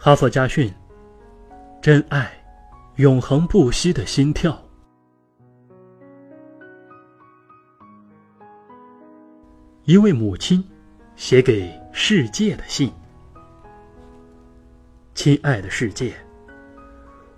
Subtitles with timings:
[0.00, 0.72] 哈佛家训：
[1.82, 2.30] 真爱，
[2.98, 4.56] 永恒不息的心跳。
[9.82, 10.64] 一位母亲
[11.16, 12.92] 写给世界的信：
[15.14, 16.14] 亲爱的世界，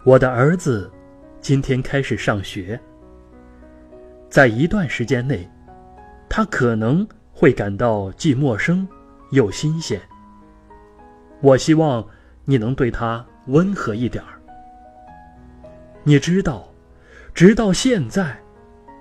[0.04, 0.92] 我的儿子
[1.40, 2.78] 今天开始上学，
[4.28, 5.48] 在一段时间内，
[6.28, 8.86] 他可能会感到既陌生
[9.30, 9.98] 又新鲜。
[11.40, 12.06] 我希望
[12.50, 14.34] 你能对他温和一点儿。
[16.02, 16.68] 你知道，
[17.32, 18.36] 直到现在，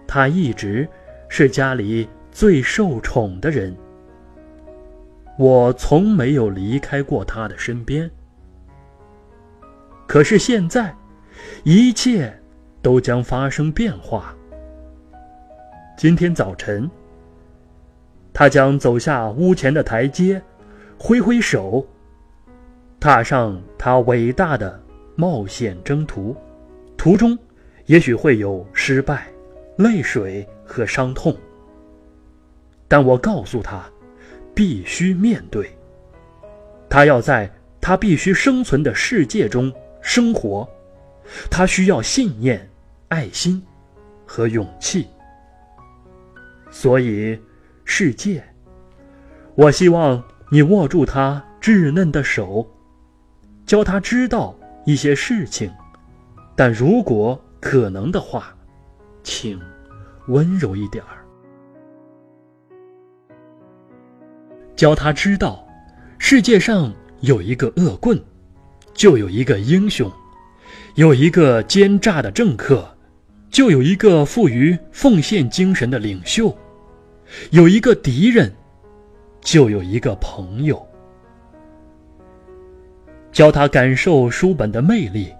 [0.06, 0.88] 他一直
[1.30, 3.76] 是家里最受宠的人。
[5.36, 8.08] 我从没有离开过他的身边。
[10.06, 10.96] 可是现在，
[11.64, 12.32] 一切
[12.84, 14.36] 都将发生变化。
[15.98, 16.88] 今天早晨，
[18.32, 20.40] 他将走下屋前的台阶，
[21.00, 21.84] 挥挥手。
[23.00, 24.78] 踏上他伟大的
[25.16, 26.36] 冒险征途，
[26.98, 27.38] 途中
[27.86, 29.28] 也许会有失败、
[29.78, 31.36] 泪水和伤痛。
[32.90, 33.90] 但我告诉他，
[34.54, 35.72] 必须面对。
[36.90, 40.68] 他要在他必须生存的世界中生活，
[41.50, 42.70] 他需要信念、
[43.08, 43.64] 爱心
[44.26, 45.08] 和勇气。
[46.70, 47.40] 所以，
[47.86, 48.44] 世界，
[49.56, 52.68] 我希望你握住他稚嫩的手。
[53.70, 55.72] 教他知道一些事情，
[56.56, 58.52] 但如果可能的话，
[59.22, 59.62] 请
[60.28, 61.24] 温柔一点儿。
[64.76, 65.64] 教他知道，
[66.18, 68.20] 世界上有一个恶棍，
[68.92, 70.10] 就有一个英雄；
[70.96, 72.90] 有一个奸诈的政客，
[73.52, 76.52] 就有一个富于奉献精神的领袖；
[77.52, 78.52] 有一个敌人，
[79.42, 80.89] 就有一个朋友。
[83.32, 85.34] 教他感受书本的魅力，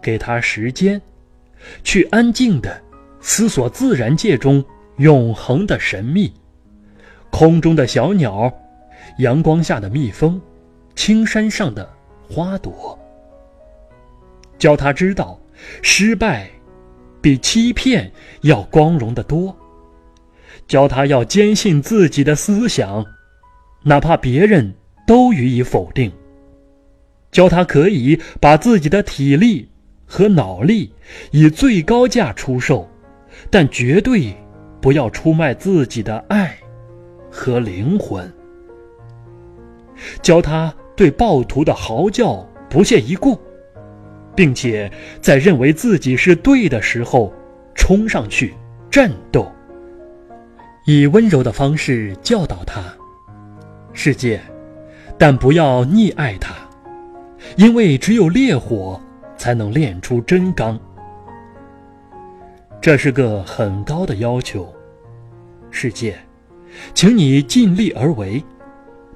[0.00, 1.00] 给他时间，
[1.82, 2.80] 去安静的
[3.20, 4.64] 思索自然界中
[4.98, 6.32] 永恒的神秘，
[7.30, 8.52] 空中的小鸟，
[9.18, 10.40] 阳光下的蜜蜂，
[10.94, 11.88] 青山上的
[12.28, 12.98] 花朵。
[14.58, 15.38] 教他知道，
[15.82, 16.48] 失败
[17.20, 18.10] 比欺骗
[18.42, 19.56] 要光荣的多。
[20.66, 23.04] 教他要坚信自己的思想，
[23.84, 24.74] 哪怕别人
[25.06, 26.12] 都予以否定。
[27.30, 29.68] 教他可以把自己的体力
[30.06, 30.92] 和脑力
[31.30, 32.88] 以最高价出售，
[33.50, 34.34] 但绝对
[34.80, 36.56] 不要出卖自己的爱
[37.30, 38.32] 和灵魂。
[40.22, 43.38] 教他对暴徒的嚎叫不屑一顾，
[44.34, 44.90] 并且
[45.20, 47.32] 在认为自己是对的时候
[47.74, 48.54] 冲上去
[48.90, 49.50] 战斗。
[50.86, 52.82] 以温柔的方式教导他，
[53.92, 54.40] 世界，
[55.18, 56.54] 但不要溺爱他。
[57.56, 59.00] 因为只有烈火
[59.36, 60.78] 才能炼出真钢，
[62.80, 64.72] 这是个很高的要求。
[65.70, 66.16] 世界，
[66.94, 68.42] 请你尽力而为。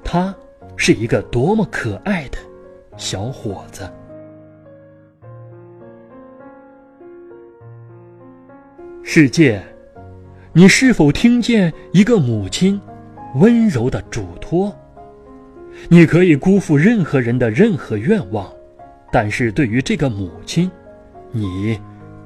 [0.03, 0.35] 他
[0.75, 2.37] 是一个多么可爱的
[2.97, 3.89] 小伙子！
[9.01, 9.63] 世界，
[10.51, 12.79] 你是否听见一个母亲
[13.35, 14.75] 温柔的嘱托？
[15.89, 18.51] 你可以辜负任何人的任何愿望，
[19.11, 20.71] 但是对于这个母亲，
[21.31, 21.79] 你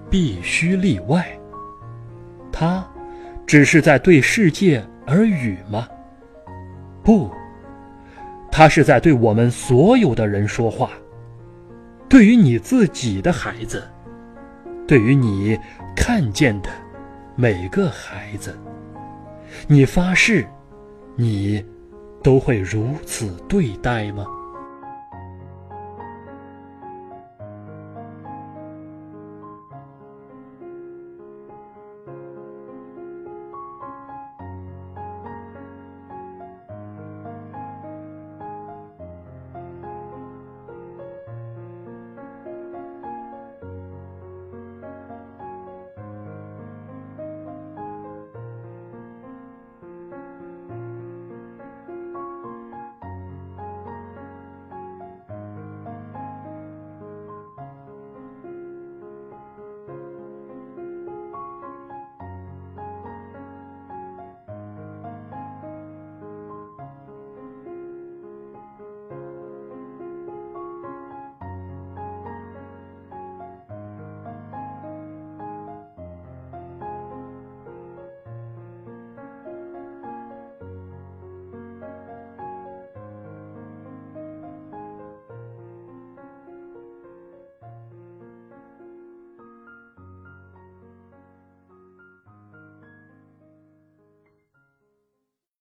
[0.09, 1.28] 必须例外。
[2.51, 2.88] 她
[3.46, 5.88] 只是在对世界耳语吗？
[7.03, 7.29] 不，
[8.51, 10.91] 她是在对我们所有的人说话。
[12.07, 13.84] 对于你自己的孩子，
[14.88, 15.59] 对于你
[15.96, 16.69] 看见的
[17.35, 18.57] 每个孩子，
[19.67, 20.47] 你发誓，
[21.16, 21.64] 你。
[22.28, 24.26] 都会如此对待吗？